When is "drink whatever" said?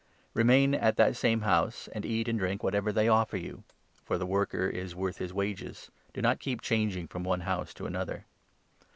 2.39-2.91